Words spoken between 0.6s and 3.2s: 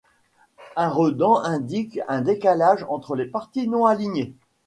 Un redent indique un décalage entre